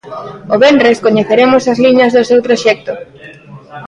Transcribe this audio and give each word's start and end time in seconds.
O 0.53 0.55
venres 0.63 1.01
coñeceremos 1.05 1.63
as 1.71 1.81
liñas 1.85 2.13
do 2.15 2.27
seu 2.29 2.39
proxecto. 2.47 2.93